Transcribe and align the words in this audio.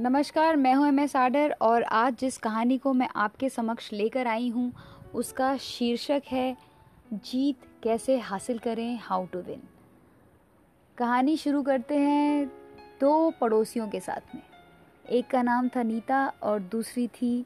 नमस्कार, 0.00 0.56
मैं 0.56 0.74
हूँ 0.74 0.86
एम 0.88 0.98
एस 1.00 1.14
आडर 1.16 1.54
और 1.60 1.82
आज 1.82 2.16
जिस 2.18 2.36
कहानी 2.38 2.76
को 2.78 2.92
मैं 2.92 3.08
आपके 3.16 3.48
समक्ष 3.48 3.92
लेकर 3.92 4.26
आई 4.26 4.48
हूँ, 4.48 4.72
उसका 5.14 5.56
शीर्षक 5.56 6.22
है, 6.26 6.56
जीत 7.12 7.64
कैसे 7.82 8.18
हासिल 8.18 8.58
करें 8.58 8.98
हाउ 9.02 9.24
टू 9.26 9.38
विन 9.38 9.62
कहानी 10.98 11.36
शुरू 11.36 11.62
करते 11.62 11.96
हैं 11.96 12.46
दो 13.00 13.30
पड़ोसियों 13.30 13.88
के 13.88 14.00
साथ 14.00 14.34
में। 14.34 14.42
एक 15.08 15.26
का 15.26 15.42
नाम 15.42 15.68
था 15.68 15.82
नीता 15.82 16.26
और 16.42 16.60
दूसरी 16.62 17.06
थी 17.14 17.44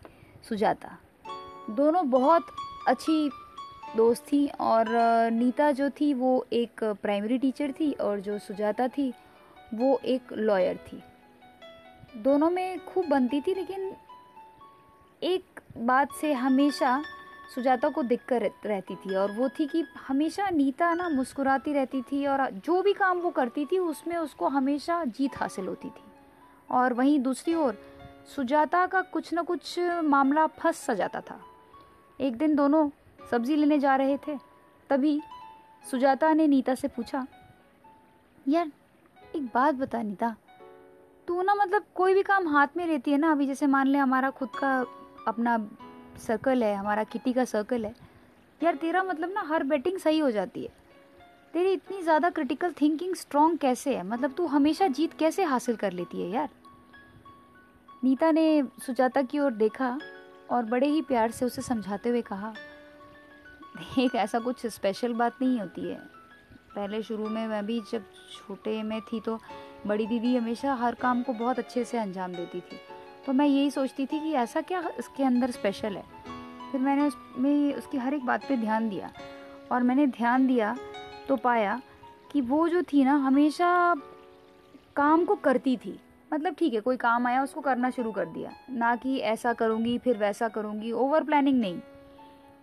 सुजाता। 0.49 0.97
दोनों 1.71 2.09
बहुत 2.11 2.51
अच्छी 2.89 3.29
दोस्त 3.97 4.27
थी 4.33 4.47
और 4.61 4.89
नीता 5.33 5.71
जो 5.73 5.89
थी 5.91 6.13
वो 6.15 6.45
एक 6.53 6.85
प्राइमरी 7.03 7.39
टीचर 7.39 7.73
थी 7.73 7.93
और 7.93 8.21
जो 8.21 8.39
सुजाता 8.39 8.89
थी 8.89 9.13
वो 9.75 9.99
एक 10.07 10.33
लॉयर 10.33 10.77
थी। 10.87 11.03
दोनों 12.17 12.51
में 12.51 12.85
खूब 12.87 13.07
बनती 13.07 13.41
थी, 13.41 13.55
लेकिन 13.55 13.93
एक 15.23 15.61
बात 15.79 16.13
से 16.21 16.33
हमेशा 16.33 17.03
सुजाता 17.55 17.89
को 17.89 18.03
दिक्कत 18.03 18.67
रहती 18.67 18.95
थी, 18.97 19.15
और 19.15 19.33
वो 19.33 19.49
थी 19.49 19.67
कि 19.67 19.85
हमेशा 20.09 20.49
नीता 20.51 20.93
ना 20.95 21.09
मुस्कुराती 21.09 21.73
रहती 21.73 22.03
थी, 22.03 22.27
और 22.27 22.51
जो 22.51 22.83
भी 22.83 22.93
काम 22.93 23.19
वो 23.19 23.31
करती 23.31 23.65
थी, 23.65 23.79
उसमें 23.79 24.17
उसको 24.17 24.49
हमेशा 24.49 25.05
जीत 25.05 25.37
हासिल 25.37 25.67
होती 25.67 25.89
थी। 25.89 26.05
और 26.71 26.93
वहीं 26.93 27.19
दूसरी 27.21 27.55
ओर, 27.55 27.79
सुजाता 28.37 28.87
का 28.87 29.01
कुछ 29.03 29.33
ना 29.33 29.43
कुछ 29.43 29.79
मामला 30.05 30.47
फंस 30.47 30.77
सा 30.77 30.95
जाता 30.95 31.21
था। 31.21 31.41
एक 32.21 32.37
दिन 32.37 32.55
दोनों 32.57 32.89
सब्ज़ी 33.31 33.57
लेने 33.57 33.79
जा 33.79 33.97
रहे 33.97 34.17
थे, 34.17 34.37
तभी 34.91 35.21
सुजाता 35.91 36.33
ने 36.33 36.47
नीता 36.47 36.75
से 36.75 36.89
पूछा, 36.89 37.27
यार, 38.49 38.71
एक 39.37 39.47
बात 39.47 39.75
बता 39.75 40.03
नीता 40.03 40.35
तू 41.29 41.43
ना 41.43 41.55
मतलब 41.55 41.85
कोई 41.95 42.15
भी 42.15 42.23
काम 42.23 42.49
हाथ 42.49 42.77
में 42.77 42.87
रहती 42.87 43.11
है 43.11 43.19
ना 43.19 43.31
अभी, 43.33 43.47
जैसे 43.47 43.67
मान 43.67 43.87
ले 43.87 43.99
हमारा 43.99 44.31
खुद 44.31 44.49
का 44.59 44.79
अपना 45.29 45.57
सर्कल 46.19 46.63
है, 46.65 46.75
हमारा 46.75 47.05
किटी 47.05 47.33
का 47.33 47.45
सर्कल 47.45 47.85
है, 47.85 47.95
यार 48.61 48.75
तेरा 48.77 49.03
मतलब 49.03 49.33
ना 49.35 49.43
हर 49.45 49.63
बैटिंग 49.65 49.99
सही 49.99 50.19
हो 50.19 50.31
जाती 50.31 50.63
है। 50.63 50.81
तेरी 51.55 51.73
इतनी 51.73 52.03
ज़्यादा 52.03 52.31
क्रिटिकल 52.31 52.73
थिंकिंग 52.73 53.15
स्ट्रॉन्ग 53.15 53.59
कैसे 53.59 53.95
है? 53.97 54.03
मतलब 54.03 54.33
तू 54.33 54.47
हमेशा 54.47 54.89
जीत 54.89 55.13
कैसे 55.13 55.45
हासिल 55.45 55.77
कर 55.77 55.93
लेती 55.93 56.23
है 56.23 56.29
यार? 56.31 56.49
नीता 58.05 58.31
ने 58.31 58.63
सुजाता 58.83 59.23
की 59.23 59.39
ओर 59.39 59.53
देखा 59.55 59.99
और 60.51 60.65
बड़े 60.65 60.87
ही 60.87 61.03
प्यार 61.03 61.31
से 61.31 61.45
उसे 61.47 61.63
समझाते 61.63 62.09
हुए 62.09 62.23
कहा 62.23 62.55
एक 63.99 64.15
ऐसा 64.15 64.39
कुछ 64.39 64.67
स्पेशल 64.67 65.13
बात 65.15 65.37
नहीं 65.43 65.59
होती 65.61 65.89
है। 65.89 66.01
पहले 66.75 67.03
शुरू 67.03 67.29
में 67.29 67.47
मैं 67.49 67.65
भी 67.67 67.81
जब 67.93 68.05
छोटे 68.33 68.83
में 68.83 69.01
थी 69.03 69.21
तो 69.21 69.39
बड़ी 69.87 70.07
दीदी 70.07 70.37
हमेशा 70.37 70.75
हर 70.75 70.95
काम 70.95 71.23
को 71.23 71.33
बहुत 71.33 71.59
अच्छे 71.59 71.85
से 71.85 71.99
अंजाम 71.99 72.33
देती 72.33 72.61
थी। 72.61 72.77
तो 73.27 73.33
मैं 73.33 73.47
यही 73.47 73.71
सोचती 73.71 74.07
थी 74.07 74.21
कि 74.21 74.33
ऐसा 74.35 74.61
क्या 74.61 74.83
इसके 74.99 75.25
अंदर 75.25 75.51
स्पेशल 75.51 75.97
है? 75.97 76.05
फिर 76.73 76.81
मैंने 76.81 77.07
उसमें 77.07 77.75
उसकी 77.75 77.99
हर 77.99 78.15
एक 78.15 78.25
बात 78.27 78.45
पे 78.49 78.57
ध्यान 78.57 78.89
दिया 78.89 79.11
और 79.73 79.83
मैंने 79.83 80.07
ध्यान 80.09 80.47
दिया 80.47 80.77
तो 81.29 81.37
पाया 81.37 81.81
कि 82.33 82.41
वो 82.41 82.69
जो 82.69 82.83
थी 82.83 83.05
ना, 83.05 83.15
हमेशा 83.17 83.95
काम 84.97 85.25
को 85.25 85.35
करती 85.35 85.77
थी। 85.77 85.99
मतलब 86.31 86.55
ठीक 86.55 86.75
है, 86.75 86.81
कोई 86.81 86.97
काम 86.97 87.27
आया, 87.27 87.43
उसको 87.43 87.61
करना 87.61 87.91
शुरू 87.91 88.13
कर 88.13 88.27
दिया। 88.27 88.53
ना 88.71 88.95
कि 88.97 89.19
ऐसा 89.19 89.53
करूँगी, 89.53 89.97
फिर 89.99 90.17
वैसा 90.17 90.49
करूँगी 90.49 90.93
ओवर 90.93 91.25
प्लानिंग 91.25 91.61
नहीं। 91.61 91.81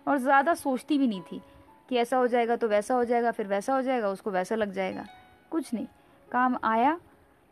और 0.06 0.18
ज़्यादा 0.18 0.54
सोचती 0.54 0.98
भी 0.98 1.06
नहीं 1.06 1.22
थी 1.22 1.40
कि 1.88 1.96
ऐसा 1.96 2.16
हो 2.16 2.26
जाएगा 2.26 2.56
तो 2.56 2.68
वैसा 2.68 2.94
हो 2.94 3.04
जाएगा, 3.04 3.30
फिर 3.30 3.46
वैसा 3.46 3.74
हो 3.74 3.82
जाएगा, 3.82 4.08
उसको 4.08 4.30
वैसा 4.30 4.54
लग 4.54 4.72
जाएगा। 4.72 5.06
कुछ 5.50 5.72
नहीं, 5.74 5.86
काम 6.28 6.56
आया 6.64 6.98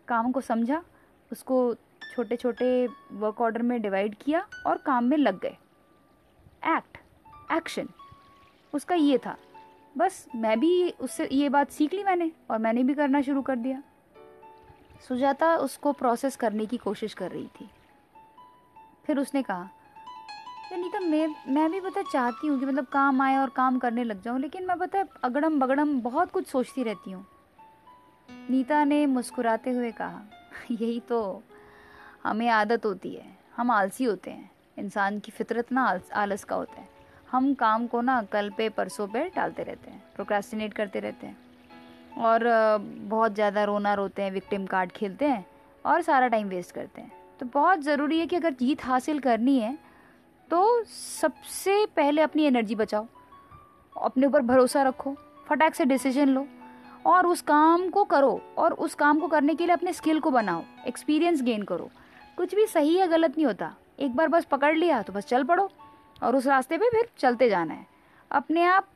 काम 0.09 0.31
को 0.33 0.41
समझा, 0.41 0.83
उसको 1.31 1.75
छोटे 2.07 2.37
छोटे 2.37 2.87
वर्क 3.13 3.41
ऑर्डर 3.41 3.63
में 3.63 3.81
डिवाइड 3.83 4.15
किया 4.15 4.47
और 4.67 4.79
काम 4.79 5.05
में 5.05 5.17
लग 5.17 5.41
गए। 5.41 5.57
एक्ट 6.69 6.99
एक्शन 7.53 7.89
उसका 8.73 8.95
ये 8.95 9.19
था। 9.19 9.37
बस 9.97 10.27
मैं 10.35 10.59
भी 10.61 10.91
उससे 11.01 11.29
ये 11.33 11.49
बात 11.49 11.71
सीख 11.71 11.95
ली 11.95 12.03
मैंने 12.05 12.31
और 12.51 12.59
मैंने 12.59 12.83
भी 12.83 12.95
करना 12.95 13.21
शुरू 13.23 13.43
कर 13.43 13.57
दिया। 13.57 13.83
सुजाता 15.09 15.57
उसको 15.57 15.93
प्रोसेस 15.93 16.37
करने 16.37 16.67
की 16.67 16.77
कोशिश 16.77 17.15
कर 17.15 17.31
रही 17.31 17.47
थी। 17.61 17.69
फिर 19.07 19.19
उसने 19.19 19.43
कहा 19.43 19.69
नीता 20.73 20.99
मैं 21.01 21.27
मैं 21.49 21.71
भी 21.71 21.81
पता 21.81 22.03
चाहती 22.03 22.47
हूँ 22.47 22.59
कि 22.61 22.67
मतलब 22.67 22.87
काम 22.87 23.21
आए 23.23 23.37
और 23.37 23.51
काम 23.51 23.79
करने 23.79 24.05
लग 24.05 24.23
जाऊँ, 24.23 24.41
लेकिन 24.41 24.67
मैं 24.67 24.77
पता 24.79 25.05
अगड़म 25.25 25.59
बगड़म 25.61 26.01
बहुत 26.01 26.31
कुछ 26.31 26.47
सोचती 26.47 26.83
रहती 26.83 27.11
हूँ। 27.11 27.25
नीता 28.51 28.83
ने 28.85 29.05
मुस्कुराते 29.07 29.71
हुए 29.71 29.91
कहा, 29.93 30.21
यही 30.71 31.01
तो 31.01 31.43
हमें 32.25 32.49
आदत 32.51 32.87
होती 32.87 33.15
है। 33.15 33.27
हम 33.57 33.71
आलसी 33.71 34.05
होते 34.05 34.31
हैं। 34.31 34.51
इंसान 34.77 35.19
की 35.19 35.33
फितरत 35.33 35.73
ना 35.73 35.85
आलस 36.15 36.45
का 36.45 36.57
होता 36.57 36.81
है। 36.81 36.89
हम 37.29 37.53
काम 37.55 37.87
को 37.87 38.01
ना 38.01 38.21
कल 38.33 38.51
पे, 38.51 38.69
परसों 38.69 39.07
पे 39.09 39.29
टालते 39.29 39.63
रहते 39.63 39.91
हैं 39.91 40.03
प्रोक्रेस्टिनेट 40.15 40.75
करते 40.75 41.01
रहते 41.01 41.27
हैं। 41.27 41.37
और 42.19 42.45
बहुत 43.01 43.35
ज़्यादा 43.35 43.65
रोना 43.65 43.95
रोते 43.95 44.23
हैं 44.23 44.31
विक्टिम 44.33 44.67
कार्ड 44.67 44.93
खेलते 44.93 45.25
हैं 45.25 45.45
और 45.85 46.03
सारा 46.03 46.29
टाइम 46.29 46.49
वेस्ट 46.49 46.75
करते 46.75 47.01
हैं। 47.01 47.13
तो 47.41 47.47
बहुत 47.55 47.81
ज़रूरी 47.81 48.19
है 48.19 48.27
कि 48.27 48.37
अगर 48.37 48.55
जीत 48.55 48.85
हासिल 48.85 49.19
करनी 49.21 49.59
है 49.59 49.77
तो 50.51 50.85
सबसे 50.87 51.85
पहले 51.97 52.23
अपनी 52.23 52.45
एनर्जी 52.45 52.75
बचाओ। 52.75 53.07
अपने 53.97 54.27
ऊपर 54.27 54.41
भरोसा 54.43 54.83
रखो। 54.83 55.15
फटाक 55.49 55.75
से 55.75 55.85
डिसीज़न 55.85 56.29
लो। 56.29 56.47
और 57.07 57.27
उस 57.27 57.41
काम 57.43 57.89
को 57.89 58.05
करो 58.05 58.41
और 58.59 58.73
उस 58.73 58.95
काम 58.95 59.19
को 59.19 59.29
करने 59.29 59.55
के 59.55 59.67
लिए 59.67 59.75
अपने 59.75 59.93
स्किल 59.93 60.21
को 60.21 60.31
बनाओ 60.31 60.63
एक्सपीरियंस 60.87 61.43
गेन 61.43 61.63
करो। 61.63 61.91
कुछ 62.37 62.55
भी 62.55 62.67
सही 62.67 62.97
या 62.97 63.07
गलत 63.07 63.31
नहीं 63.31 63.47
होता। 63.47 63.75
एक 64.01 64.17
बार 64.17 64.29
बस 64.29 64.45
पकड़ 64.45 64.75
लिया 64.77 65.01
तो 65.03 65.13
बस 65.13 65.27
चल 65.27 65.45
पड़ो 65.45 65.69
और 66.23 66.37
उस 66.37 66.47
रास्ते 66.47 66.79
पे 66.79 66.89
फिर 66.91 67.09
चलते 67.19 67.49
जाना 67.49 67.75
है। 67.75 67.87
अपने 68.31 68.65
आप 68.65 68.89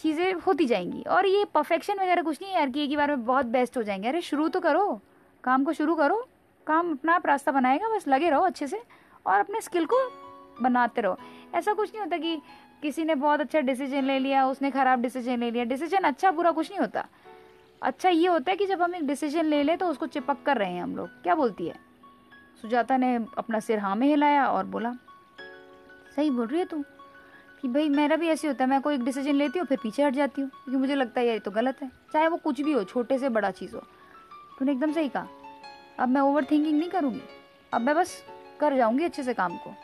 चीज़ें 0.00 0.32
होती 0.36 0.66
जाएँगी 0.66 1.02
और 1.02 1.26
ये 1.26 1.44
परफेक्शन 1.44 2.00
वगैरह 2.00 2.22
कुछ 2.22 2.42
नहीं 2.42 2.52
है 2.52 2.58
यार 2.58 2.70
कि 2.70 2.82
एक 2.84 2.90
ही 2.90 2.96
बार 2.96 3.08
में 3.08 3.24
बहुत 3.26 3.46
बेस्ट 3.46 3.76
हो 3.76 3.82
जाएँगे। 3.82 4.08
अरे 4.08 4.20
शुरू 4.20 4.48
तो 4.48 4.60
करो, 4.60 5.00
काम 5.44 5.64
को 5.64 5.72
शुरू 5.72 5.94
करो, 5.94 6.26
काम 6.66 6.92
अपना 6.92 7.14
आप 7.14 7.26
रास्ता 7.26 7.52
बनाएगा, 7.52 7.88
बस 7.88 8.08
लगे 8.08 8.30
रहो 8.30 8.42
अच्छे 8.42 8.66
से 8.66 8.82
और 9.26 9.40
अपने 9.40 9.60
स्किल 9.60 9.86
को 9.86 9.98
बनाते 10.62 11.00
रहो। 11.00 11.18
ऐसा 11.54 11.72
कुछ 11.72 11.90
नहीं 11.90 12.00
होता 12.00 12.16
कि 12.16 12.40
किसी 12.82 13.04
ने 13.04 13.14
बहुत 13.14 13.40
अच्छा 13.40 13.60
डिसीज़न 13.60 14.04
ले 14.04 14.18
लिया, 14.18 14.46
उसने 14.46 14.70
ख़राब 14.70 15.02
डिसीज़न 15.02 15.38
ले 15.40 15.50
लिया। 15.50 15.64
डिसीज़न 15.64 16.04
अच्छा 16.04 16.30
बुरा 16.30 16.50
कुछ 16.50 16.70
नहीं 16.70 16.80
होता। 16.80 17.06
अच्छा 17.82 18.08
ये 18.08 18.26
होता 18.26 18.50
है 18.50 18.56
कि 18.56 18.66
जब 18.66 18.82
हम 18.82 18.94
एक 18.94 19.06
डिसीज़न 19.06 19.44
ले 19.44 19.62
लें 19.62 19.76
तो 19.78 19.86
उसको 19.86 20.06
चिपक 20.06 20.42
कर 20.46 20.58
रहे 20.58 20.72
हैं 20.72 20.82
हम 20.82 20.96
लोग। 20.96 21.08
क्या 21.22 21.34
बोलती 21.34 21.66
है? 21.66 21.74
सुजाता 22.62 22.96
ने 22.96 23.14
अपना 23.38 23.60
सिर 23.60 23.78
हाँ 23.78 23.94
में 23.96 24.06
हिलाया 24.06 24.46
और 24.46 24.64
बोला, 24.66 24.92
सही 26.16 26.30
बोल 26.30 26.46
रही 26.46 26.58
है 26.58 26.64
तू 26.64 26.82
कि 27.62 27.68
भाई 27.68 27.88
मेरा 27.88 28.16
भी 28.16 28.28
ऐसे 28.28 28.48
होता 28.48 28.64
है, 28.64 28.70
मैं 28.70 28.80
कोई 28.80 28.94
एक 28.94 29.04
डिसीज़न 29.04 29.34
लेती 29.34 29.58
हूँ, 29.58 29.66
फिर 29.66 29.78
पीछे 29.82 30.02
हट 30.02 30.14
जाती 30.14 30.40
हूँ, 30.40 30.50
क्योंकि 30.50 30.78
मुझे 30.78 30.94
लगता 30.94 31.20
है 31.20 31.26
ये 31.26 31.38
तो 31.38 31.50
गलत 31.50 31.82
है। 31.82 31.90
चाहे 32.12 32.28
वो 32.28 32.36
कुछ 32.36 32.60
भी 32.60 32.72
हो, 32.72 32.82
छोटे 32.84 33.18
से 33.18 33.28
बड़ा 33.28 33.50
चीज़ 33.50 33.74
हो। 33.74 33.80
तूने 34.58 34.72
एकदम 34.72 34.92
सही 34.92 35.08
कहा। 35.08 35.26
अब 36.00 36.08
मैं 36.08 36.20
ओवर 36.20 36.44
थिंकिंग 36.44 36.78
नहीं 36.78 36.88
करूँगी। 36.90 37.22
अब 37.72 37.80
मैं 37.80 37.94
बस 37.96 38.22
कर 38.60 38.76
जाऊँगी 38.76 39.04
अच्छे 39.04 39.22
से 39.22 39.34
काम 39.34 39.56
को। 39.56 39.74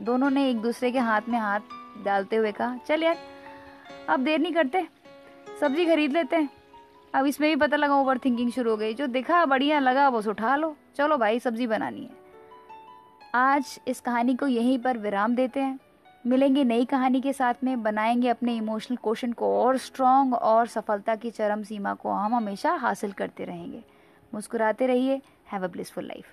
दोनों 0.00 0.30
ने 0.30 0.48
एक 0.50 0.60
दूसरे 0.60 0.90
के 0.92 0.98
हाथ 0.98 1.28
में 1.28 1.38
हाथ 1.38 1.60
डालते 2.04 2.36
हुए 2.36 2.52
कहा, 2.52 2.76
चल 2.78 3.02
यार, 3.02 3.16
अब 4.08 4.20
देर 4.20 4.40
नहीं 4.40 4.52
करते। 4.52 4.86
सब्ज़ी 5.60 5.86
खरीद 5.86 6.12
लेते 6.12 6.36
हैं। 6.36 6.48
अब 7.16 7.26
इसमें 7.26 7.50
भी 7.50 7.56
पता 7.56 7.76
लगा 7.76 7.94
ओवर 7.94 8.18
थिंकिंग 8.18 8.52
शुरू 8.52 8.70
हो 8.70 8.76
गई। 8.76 8.94
जो 8.94 9.06
दिखा 9.06 9.44
बढ़िया 9.44 9.78
लगा 9.78 10.10
बस 10.10 10.26
उठा 10.26 10.56
लो। 10.56 10.76
चलो 10.96 11.18
भाई, 11.18 11.38
सब्ज़ी 11.38 11.66
बनानी 11.66 12.00
है। 12.00 12.10
आज 13.34 13.80
इस 13.88 14.00
कहानी 14.00 14.34
को 14.34 14.46
यहीं 14.46 14.78
पर 14.78 14.98
विराम 14.98 15.34
देते 15.34 15.60
हैं। 15.60 15.78
मिलेंगे 16.26 16.64
नई 16.64 16.84
कहानी 16.84 17.20
के 17.20 17.32
साथ 17.32 17.54
में। 17.64 17.82
बनाएँगे 17.82 18.28
अपने 18.28 18.56
इमोशनल 18.56 18.96
क्वेश्चन 18.96 19.32
को 19.32 19.62
और 19.62 19.76
स्ट्रॉन्ग 19.76 20.34
और 20.34 20.66
सफलता 20.66 21.14
की 21.14 21.30
चरम 21.30 21.62
सीमा 21.62 21.94
को 21.94 22.10
हम 22.10 22.34
हमेशा 22.34 22.72
हासिल 22.72 23.12
करते 23.12 23.44
रहेंगे। 23.44 23.84
मुस्कुराते 24.34 24.86
रहिए। 24.86 25.22
Have 25.52 25.64
a 25.64 25.68
blissful 25.68 26.04
life 26.04 26.26